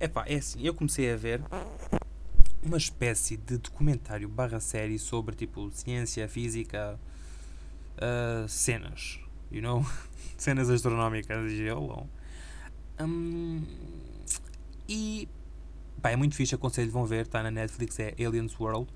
É 0.00 0.08
pá, 0.08 0.24
é 0.26 0.36
assim, 0.36 0.62
eu 0.62 0.72
comecei 0.72 1.12
a 1.12 1.16
ver 1.16 1.42
uma 2.62 2.76
espécie 2.76 3.36
de 3.36 3.58
documentário 3.58 4.28
barra 4.28 4.60
série 4.60 4.98
sobre 4.98 5.34
tipo 5.34 5.70
ciência, 5.72 6.28
física, 6.28 6.98
uh, 7.96 8.48
cenas, 8.48 9.20
you 9.50 9.60
know? 9.60 9.84
cenas 10.38 10.70
astronómicas 10.70 11.52
e 11.52 11.68
um, 13.00 13.62
e 14.88 15.28
pá, 16.00 16.10
é 16.10 16.16
muito 16.16 16.34
fixe, 16.34 16.54
aconselho, 16.54 16.90
vão 16.90 17.04
ver, 17.04 17.26
está 17.26 17.42
na 17.42 17.50
Netflix, 17.50 17.98
é 17.98 18.14
Aliens 18.24 18.58
World, 18.58 18.88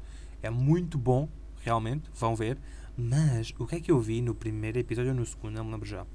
é 0.42 0.50
muito 0.50 0.99
bom, 0.99 1.28
realmente, 1.62 2.11
vão 2.14 2.35
ver, 2.35 2.59
mas 2.97 3.52
o 3.59 3.66
que 3.66 3.76
é 3.76 3.80
que 3.80 3.90
eu 3.90 4.00
vi 4.00 4.21
no 4.21 4.35
primeiro 4.35 4.78
episódio 4.78 5.11
ou 5.11 5.16
no 5.16 5.25
segundo, 5.25 5.54
não 5.54 5.64
me 5.64 5.73
lembro 5.73 5.88
já? 5.88 6.06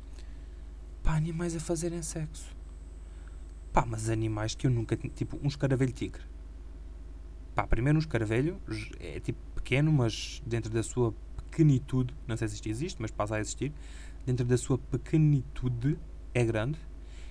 Pá, 1.04 1.16
animais 1.16 1.56
a 1.56 1.60
fazerem 1.60 2.02
sexo. 2.02 2.56
Pá, 3.72 3.86
mas 3.86 4.10
animais 4.10 4.56
que 4.56 4.68
eu 4.68 4.72
nunca 4.72 4.96
tipo 4.98 5.40
um 5.44 5.48
escaravelho 5.48 5.94
tigre. 5.94 6.24
Pá, 7.56 7.66
primeiro 7.66 7.98
um 7.98 8.00
escaravelho 8.00 8.62
é 9.00 9.20
tipo 9.20 9.40
pequeno, 9.56 9.92
mas 9.92 10.42
dentro 10.46 10.72
da 10.72 10.84
sua 10.84 11.14
pequenitude, 11.50 12.14
não 12.28 12.38
sei 12.38 12.48
se 12.48 12.56
isto 12.56 12.70
existe, 12.70 13.02
mas 13.02 13.12
passa 13.12 13.36
a 13.36 13.40
existir, 13.40 13.72
dentro 14.26 14.46
da 14.46 14.58
sua 14.58 14.78
pequenitude 14.78 15.98
é 16.34 16.44
grande, 16.44 16.78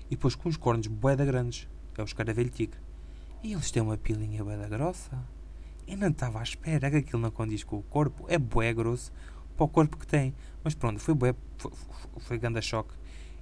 e 0.06 0.16
depois 0.16 0.34
com 0.34 0.48
os 0.48 0.56
cornos 0.56 0.86
boeda 0.86 1.24
grandes, 1.24 1.68
que 1.94 2.00
é 2.00 2.04
o 2.04 2.06
escaravelho 2.06 2.50
tigre. 2.50 2.78
E 3.42 3.52
eles 3.52 3.70
têm 3.70 3.82
uma 3.82 3.96
pilinha 3.96 4.42
boeda 4.42 4.68
grossa. 4.68 5.18
Eu 5.86 5.96
não 5.96 6.08
estava 6.08 6.40
à 6.40 6.42
espera 6.42 6.90
que 6.90 6.96
aquilo 6.96 7.22
não 7.22 7.30
condiz 7.30 7.62
com 7.62 7.76
o 7.78 7.82
corpo. 7.82 8.24
É 8.28 8.38
bué 8.38 8.72
grosso 8.72 9.12
para 9.56 9.64
o 9.64 9.68
corpo 9.68 9.96
que 9.96 10.06
tem. 10.06 10.34
Mas 10.64 10.74
pronto, 10.74 10.98
foi 10.98 11.14
bué, 11.14 11.34
foi, 11.58 11.70
foi, 11.70 12.20
foi 12.20 12.38
grande 12.38 12.60
choque 12.62 12.92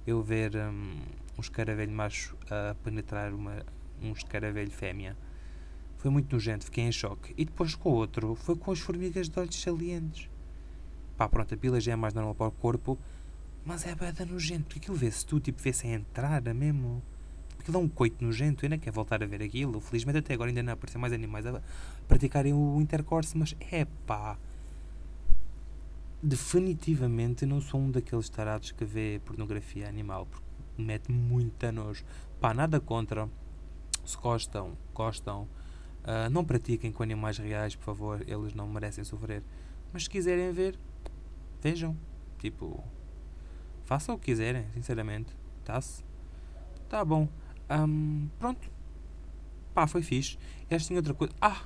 eu 0.05 0.21
ver 0.21 0.55
um, 0.55 0.99
um 1.37 1.41
escaravelho 1.41 1.91
macho 1.91 2.37
a 2.49 2.75
penetrar 2.83 3.33
uma, 3.33 3.65
um 4.01 4.11
escaravelho 4.11 4.71
fêmea. 4.71 5.17
Foi 5.97 6.11
muito 6.11 6.31
nojento, 6.31 6.65
fiquei 6.65 6.83
em 6.83 6.91
choque. 6.91 7.33
E 7.35 7.45
depois 7.45 7.73
com 7.73 7.89
o 7.89 7.93
outro, 7.93 8.35
foi 8.35 8.55
com 8.55 8.71
as 8.71 8.79
formigas 8.79 9.27
de 9.27 9.39
olhos 9.39 9.59
salientes. 9.59 10.29
Pá, 11.17 11.27
pronto, 11.27 11.53
a 11.53 11.57
pila 11.57 11.79
já 11.79 11.93
é 11.93 11.95
mais 11.95 12.13
normal 12.13 12.35
para 12.35 12.47
o 12.47 12.51
corpo, 12.51 12.99
mas 13.65 13.85
é 13.85 13.95
bada 13.95 14.25
nojento, 14.25 14.65
porque 14.65 14.79
aquilo 14.79 14.95
vê-se 14.95 15.25
tu, 15.25 15.39
tipo, 15.39 15.61
vê-se 15.61 15.87
a 15.87 15.91
entrar 15.91 16.41
mesmo. 16.53 17.01
Aquilo 17.59 17.77
é 17.77 17.79
um 17.79 17.89
coito 17.89 18.23
nojento, 18.23 18.63
eu 18.63 18.69
não 18.69 18.77
quero 18.77 18.93
voltar 18.93 19.23
a 19.23 19.25
ver 19.25 19.41
aquilo. 19.41 19.79
Felizmente 19.79 20.19
até 20.19 20.35
agora 20.35 20.51
ainda 20.51 20.61
não 20.61 20.73
aparecem 20.73 21.01
mais 21.01 21.11
animais 21.11 21.45
a 21.47 21.61
praticarem 22.07 22.53
o 22.53 22.79
intercourse, 22.79 23.35
mas 23.35 23.55
é 23.71 23.85
pá 24.05 24.37
definitivamente 26.25 27.45
não 27.45 27.61
sou 27.61 27.79
um 27.79 27.91
daqueles 27.91 28.27
tarados 28.29 28.71
que 28.71 28.83
vê 28.83 29.21
pornografia 29.23 29.87
animal, 29.87 30.25
porque 30.25 30.45
me 30.77 30.85
mete 30.85 31.11
muito 31.11 31.71
nojo. 31.71 32.03
Pá, 32.39 32.53
nada 32.53 32.79
contra. 32.79 33.29
Se 34.03 34.17
gostam, 34.17 34.75
gostam. 34.93 35.47
Uh, 36.03 36.29
não 36.31 36.43
pratiquem 36.43 36.91
com 36.91 37.03
animais 37.03 37.37
reais, 37.37 37.75
por 37.75 37.83
favor, 37.83 38.23
eles 38.27 38.53
não 38.53 38.67
merecem 38.67 39.03
sofrer. 39.03 39.43
Mas 39.93 40.03
se 40.03 40.09
quiserem 40.09 40.51
ver, 40.51 40.77
vejam. 41.61 41.95
Tipo, 42.39 42.83
façam 43.85 44.15
o 44.15 44.19
que 44.19 44.25
quiserem, 44.25 44.65
sinceramente. 44.73 45.35
Tá-se? 45.63 46.03
Tá 46.89 47.03
bom. 47.03 47.27
Um, 47.69 48.27
pronto. 48.37 48.69
Pá, 49.73 49.87
foi 49.87 50.01
fixe. 50.01 50.37
Esta 50.69 50.87
tinha 50.87 50.99
outra 50.99 51.13
coisa. 51.13 51.33
Ah! 51.41 51.63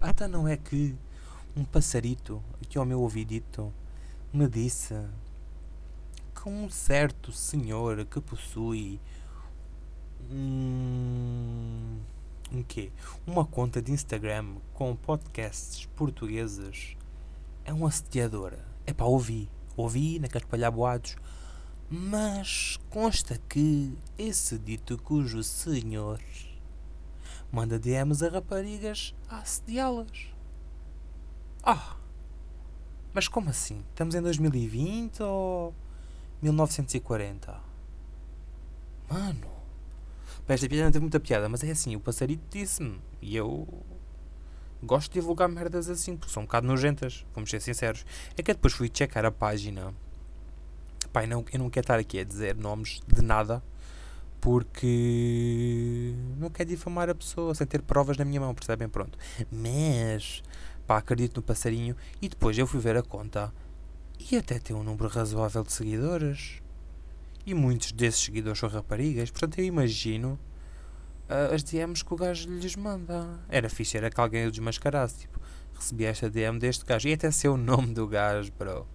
Até 0.00 0.28
não 0.28 0.46
é 0.46 0.56
que 0.56 0.94
um 1.56 1.64
passarito 1.64 2.42
que 2.68 2.78
ao 2.78 2.84
meu 2.84 3.00
ouvidito 3.00 3.72
me 4.32 4.48
disse 4.48 4.94
que 6.34 6.48
um 6.48 6.70
certo 6.70 7.32
senhor 7.32 8.04
que 8.04 8.20
possui 8.20 9.00
um, 10.30 11.98
um 12.52 12.62
quê? 12.62 12.92
Uma 13.26 13.44
conta 13.44 13.82
de 13.82 13.90
Instagram 13.90 14.56
com 14.74 14.94
podcasts 14.94 15.86
portugueses 15.96 16.96
é 17.64 17.72
um 17.74 17.86
assediador. 17.86 18.54
É 18.86 18.92
para 18.92 19.06
ouvir. 19.06 19.50
Ouvi, 19.76 20.18
não 20.18 20.28
quero 20.28 20.44
espalhar 20.44 20.70
boatos. 20.70 21.16
Mas 21.90 22.78
consta 22.90 23.40
que 23.48 23.96
esse 24.18 24.58
dito 24.58 24.98
cujo 24.98 25.42
senhor 25.42 26.20
manda 27.50 27.78
DMs 27.78 28.22
a 28.22 28.28
raparigas 28.28 29.14
a 29.28 29.38
assediá-las. 29.38 30.26
Ah! 31.62 31.96
Mas 33.14 33.26
como 33.26 33.48
assim? 33.48 33.82
Estamos 33.90 34.14
em 34.14 34.20
2020 34.20 35.22
ou 35.22 35.74
1940? 36.42 37.58
Mano! 39.08 39.48
Esta 40.46 40.68
piada 40.68 40.84
não 40.84 40.92
tem 40.92 41.00
muita 41.00 41.20
piada, 41.20 41.48
mas 41.48 41.62
é 41.62 41.70
assim, 41.70 41.96
o 41.96 42.00
passarito 42.00 42.42
disse-me. 42.50 43.00
E 43.20 43.36
eu 43.36 43.66
gosto 44.82 45.08
de 45.08 45.20
divulgar 45.20 45.48
merdas 45.48 45.88
assim, 45.88 46.16
porque 46.16 46.32
são 46.32 46.42
um 46.42 46.46
bocado 46.46 46.66
nojentas, 46.66 47.24
vamos 47.34 47.50
ser 47.50 47.60
sinceros. 47.60 48.04
É 48.36 48.42
que 48.42 48.52
depois 48.52 48.72
fui 48.72 48.90
checar 48.92 49.24
a 49.24 49.30
página. 49.30 49.94
Pai, 51.12 51.26
não, 51.26 51.44
eu 51.52 51.58
não 51.58 51.70
quero 51.70 51.84
estar 51.84 51.98
aqui 51.98 52.18
a 52.18 52.24
dizer 52.24 52.54
nomes 52.56 53.00
de 53.06 53.22
nada, 53.22 53.62
porque 54.40 56.14
não 56.38 56.50
quero 56.50 56.68
difamar 56.68 57.08
a 57.08 57.14
pessoa 57.14 57.54
sem 57.54 57.66
ter 57.66 57.82
provas 57.82 58.16
na 58.16 58.24
minha 58.24 58.40
mão, 58.40 58.54
percebem? 58.54 58.88
Pronto. 58.88 59.18
Mas 59.50 60.42
pá, 60.86 60.98
acredito 60.98 61.36
no 61.36 61.42
passarinho. 61.42 61.96
E 62.20 62.28
depois 62.28 62.56
eu 62.56 62.66
fui 62.66 62.80
ver 62.80 62.96
a 62.96 63.02
conta 63.02 63.52
e 64.30 64.36
até 64.36 64.58
tem 64.58 64.74
um 64.74 64.82
número 64.82 65.08
razoável 65.08 65.62
de 65.62 65.72
seguidores. 65.72 66.62
E 67.46 67.54
muitos 67.54 67.92
desses 67.92 68.20
seguidores 68.20 68.58
são 68.58 68.68
raparigas, 68.68 69.30
portanto 69.30 69.58
eu 69.58 69.64
imagino 69.64 70.38
uh, 71.28 71.54
as 71.54 71.62
DMs 71.62 72.04
que 72.04 72.12
o 72.12 72.16
gajo 72.16 72.50
lhes 72.50 72.76
manda. 72.76 73.26
Era 73.48 73.68
fixe, 73.68 73.96
era 73.96 74.10
que 74.10 74.20
alguém 74.20 74.46
o 74.46 74.50
desmascarasse. 74.50 75.20
Tipo, 75.20 75.40
recebi 75.74 76.04
esta 76.04 76.28
DM 76.28 76.58
deste 76.58 76.84
gajo. 76.84 77.08
E 77.08 77.12
até 77.12 77.30
ser 77.30 77.48
o 77.48 77.56
nome 77.56 77.94
do 77.94 78.06
gajo, 78.06 78.52
bro. 78.58 78.86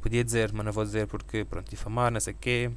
Podia 0.00 0.24
dizer, 0.24 0.52
mas 0.52 0.64
não 0.64 0.72
vou 0.72 0.84
dizer 0.84 1.06
porque, 1.06 1.44
pronto, 1.44 1.68
difamar, 1.68 2.10
não 2.10 2.20
sei 2.20 2.32
o 2.32 2.36
quê. 2.36 2.70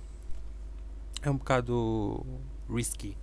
É 1.21 1.29
um 1.29 1.37
bocado 1.37 2.25
risky. 2.69 3.17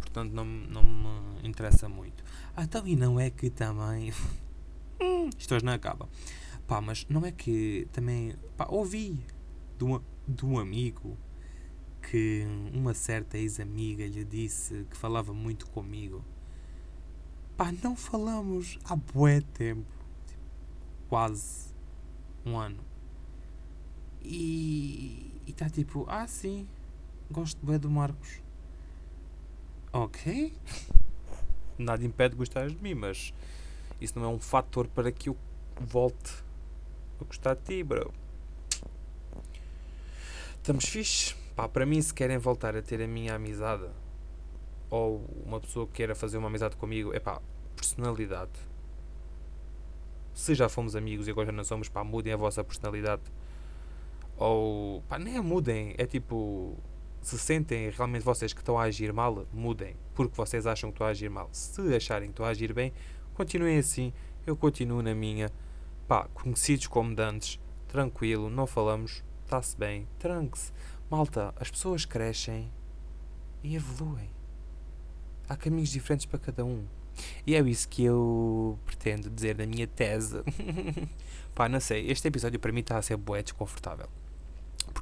Portanto, 0.00 0.32
não, 0.32 0.44
não 0.44 0.82
me 0.82 1.48
interessa 1.48 1.88
muito. 1.88 2.24
Ah, 2.56 2.64
então, 2.64 2.86
e 2.86 2.96
não 2.96 3.20
é 3.20 3.30
que 3.30 3.50
também. 3.50 4.12
Isto 5.38 5.54
hoje 5.54 5.64
não 5.64 5.72
acaba. 5.72 6.08
Pá, 6.66 6.80
mas 6.80 7.06
não 7.08 7.24
é 7.24 7.30
que 7.30 7.86
também. 7.92 8.34
Pá, 8.56 8.66
ouvi 8.68 9.20
de 9.78 9.84
um, 9.84 10.00
de 10.26 10.44
um 10.44 10.58
amigo 10.58 11.16
que 12.10 12.46
uma 12.72 12.94
certa 12.94 13.38
ex-amiga 13.38 14.06
lhe 14.06 14.24
disse 14.24 14.86
que 14.90 14.96
falava 14.96 15.32
muito 15.32 15.66
comigo. 15.68 16.24
Pá, 17.56 17.72
não 17.82 17.94
falamos 17.94 18.78
há 18.84 18.96
bué 18.96 19.40
tempo. 19.40 19.86
Tipo, 20.26 20.40
quase 21.08 21.74
um 22.44 22.56
ano. 22.56 22.95
E 24.28 25.40
está 25.46 25.70
tipo, 25.70 26.04
ah 26.08 26.26
sim, 26.26 26.66
gosto 27.30 27.64
bué 27.64 27.78
do 27.78 27.88
Marcos. 27.88 28.40
Ok. 29.92 30.52
Nada 31.78 32.04
impede 32.04 32.30
de 32.30 32.36
gostares 32.36 32.74
de 32.74 32.82
mim, 32.82 32.94
mas 32.94 33.32
isso 34.00 34.18
não 34.18 34.26
é 34.26 34.28
um 34.28 34.38
fator 34.38 34.88
para 34.88 35.12
que 35.12 35.28
eu 35.28 35.36
volte 35.80 36.32
a 37.20 37.24
gostar 37.24 37.54
de 37.54 37.62
ti, 37.62 37.82
bro. 37.84 38.12
Estamos 40.56 40.86
fixe. 40.86 41.34
Pá, 41.54 41.68
para 41.68 41.86
mim, 41.86 42.02
se 42.02 42.12
querem 42.12 42.36
voltar 42.36 42.76
a 42.76 42.82
ter 42.82 43.00
a 43.00 43.06
minha 43.06 43.34
amizade 43.34 43.88
ou 44.90 45.24
uma 45.44 45.60
pessoa 45.60 45.86
que 45.86 45.92
queira 45.92 46.14
fazer 46.14 46.36
uma 46.36 46.48
amizade 46.48 46.76
comigo, 46.76 47.14
é 47.14 47.20
pá, 47.20 47.40
personalidade. 47.74 48.50
Se 50.34 50.54
já 50.54 50.68
fomos 50.68 50.96
amigos 50.96 51.28
e 51.28 51.30
agora 51.30 51.46
já 51.46 51.52
não 51.52 51.64
somos, 51.64 51.88
pá, 51.88 52.02
mudem 52.04 52.32
a 52.32 52.36
vossa 52.36 52.62
personalidade. 52.64 53.22
Ou, 54.36 55.02
pá, 55.02 55.18
nem 55.18 55.36
a 55.36 55.42
mudem. 55.42 55.94
É 55.98 56.06
tipo, 56.06 56.76
se 57.20 57.38
sentem 57.38 57.90
realmente 57.90 58.22
vocês 58.22 58.52
que 58.52 58.60
estão 58.60 58.78
a 58.78 58.82
agir 58.82 59.12
mal, 59.12 59.46
mudem. 59.52 59.96
Porque 60.14 60.36
vocês 60.36 60.66
acham 60.66 60.90
que 60.90 60.94
estão 60.94 61.06
a 61.06 61.10
agir 61.10 61.30
mal. 61.30 61.48
Se 61.52 61.80
acharem 61.94 62.28
que 62.28 62.32
estão 62.32 62.46
a 62.46 62.50
agir 62.50 62.72
bem, 62.72 62.92
Continuem 63.36 63.76
assim, 63.76 64.14
eu 64.46 64.56
continuo 64.56 65.02
na 65.02 65.14
minha. 65.14 65.50
Pá, 66.08 66.26
conhecidos 66.32 66.86
como 66.86 67.14
dantes, 67.14 67.60
tranquilo, 67.86 68.48
não 68.48 68.66
falamos, 68.66 69.22
está-se 69.44 69.76
bem, 69.76 70.08
tranque-se. 70.18 70.72
Malta, 71.10 71.52
as 71.60 71.70
pessoas 71.70 72.06
crescem 72.06 72.72
e 73.62 73.76
evoluem. 73.76 74.30
Há 75.46 75.54
caminhos 75.54 75.90
diferentes 75.90 76.24
para 76.24 76.38
cada 76.38 76.64
um. 76.64 76.86
E 77.46 77.54
é 77.54 77.60
isso 77.60 77.86
que 77.90 78.04
eu 78.04 78.78
pretendo 78.86 79.28
dizer 79.28 79.58
na 79.58 79.66
minha 79.66 79.86
tese. 79.86 80.42
Pá, 81.54 81.68
não 81.68 81.78
sei. 81.78 82.10
Este 82.10 82.26
episódio 82.28 82.58
para 82.58 82.72
mim 82.72 82.80
está 82.80 82.96
a 82.96 83.02
ser 83.02 83.18
bué 83.18 83.42
desconfortável. 83.42 84.08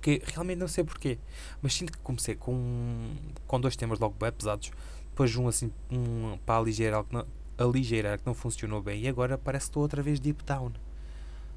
Porque 0.05 0.23
realmente 0.27 0.59
não 0.59 0.69
sei 0.69 0.85
porquê. 0.85 1.19
Mas 1.63 1.73
sinto 1.73 1.91
que 1.91 1.99
comecei 2.01 2.35
com, 2.35 3.15
com 3.47 3.59
dois 3.59 3.75
temas 3.75 3.99
logo 3.99 4.15
bem 4.21 4.31
pesados. 4.31 4.71
Depois 5.09 5.35
um 5.35 5.49
assim, 5.49 5.73
um 5.91 6.37
para 6.45 6.59
aligeirar 6.59 7.03
que 7.05 7.15
não, 7.15 7.27
aligeirar 7.57 8.19
que 8.19 8.27
não 8.27 8.35
funcionou 8.35 8.83
bem. 8.83 9.01
E 9.01 9.09
agora 9.09 9.39
parece 9.39 9.65
que 9.65 9.71
estou 9.71 9.83
outra 9.83 10.03
vez 10.03 10.21
deep 10.21 10.45
down. 10.45 10.73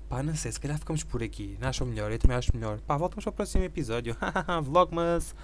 Pá, 0.07 0.23
não 0.23 0.33
sei, 0.33 0.49
se 0.53 0.61
calhar 0.61 0.79
ficamos 0.79 1.03
por 1.03 1.21
aqui. 1.21 1.57
Não 1.59 1.67
acham 1.67 1.85
melhor? 1.85 2.09
Eu 2.09 2.17
também 2.17 2.37
acho 2.37 2.55
melhor. 2.55 2.79
Pá, 2.79 2.95
voltamos 2.95 3.25
para 3.25 3.31
o 3.31 3.33
próximo 3.33 3.65
episódio. 3.65 4.15
Vlogmas. 4.63 5.35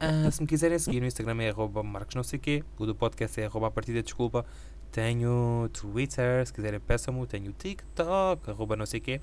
Uh, 0.00 0.32
se 0.32 0.40
me 0.40 0.46
quiserem 0.46 0.78
seguir 0.78 1.00
no 1.00 1.06
Instagram 1.06 1.42
é 1.42 1.50
arroba 1.50 1.82
marcos 1.82 2.14
não 2.14 2.22
sei 2.22 2.38
quê. 2.38 2.64
O 2.78 2.86
do 2.86 2.94
podcast 2.94 3.38
é 3.38 3.44
arroba 3.44 3.66
a 3.66 3.70
partida 3.70 4.02
desculpa. 4.02 4.46
Tenho 4.90 5.68
Twitter, 5.74 6.46
se 6.46 6.54
quiserem 6.54 6.80
peçam-me. 6.80 7.26
Tenho 7.26 7.52
TikTok, 7.52 8.50
arroba 8.50 8.76
não 8.76 8.86
sei 8.86 8.98
quê. 8.98 9.20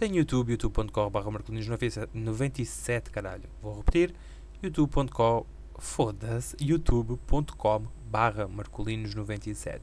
Tenho 0.00 0.16
YouTube, 0.16 0.52
youtube.com 0.52 1.10
barra 1.10 1.30
marcolinos97, 1.30 3.10
caralho. 3.10 3.50
Vou 3.60 3.76
repetir. 3.76 4.14
youtube.com 4.62 5.44
foda-se. 5.78 6.56
youtube.com 6.58 7.86
barra 8.10 8.48
marcolinos97. 8.48 9.78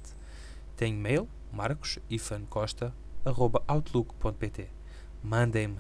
Tenho 0.76 0.98
mail, 0.98 1.30
marcos, 1.54 2.00
Costa 2.50 2.92
arroba 3.24 3.62
outlook.pt. 3.68 4.70
Mandem-me. 5.22 5.78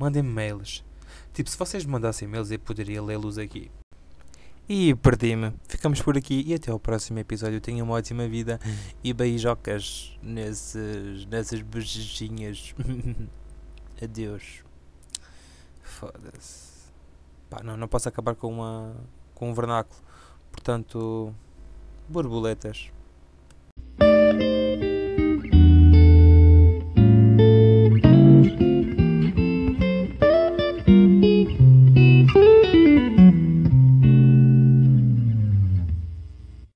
Mandem-me 0.00 0.30
mails. 0.30 0.84
Tipo, 1.32 1.48
se 1.48 1.56
vocês 1.56 1.84
me 1.84 1.92
mandassem 1.92 2.26
mails, 2.26 2.50
eu 2.50 2.58
poderia 2.58 3.00
lê-los 3.00 3.38
aqui. 3.38 3.70
E 4.68 4.96
perdi-me. 4.96 5.52
Ficamos 5.68 6.02
por 6.02 6.18
aqui 6.18 6.42
e 6.44 6.54
até 6.54 6.72
ao 6.72 6.80
próximo 6.80 7.20
episódio. 7.20 7.60
Tenham 7.60 7.86
uma 7.86 7.94
ótima 7.94 8.26
vida 8.26 8.58
e 9.04 9.12
beijocas 9.12 10.18
nesses, 10.20 11.24
nessas 11.26 11.62
beijinhas. 11.62 12.74
Adeus. 14.02 14.64
Foda-se. 15.82 16.90
Pá, 17.48 17.62
não, 17.62 17.76
não 17.76 17.88
posso 17.88 18.08
acabar 18.08 18.34
com, 18.34 18.48
uma, 18.48 18.94
com 19.34 19.50
um 19.50 19.54
vernáculo. 19.54 20.00
Portanto, 20.50 21.34
borboletas. 22.08 22.90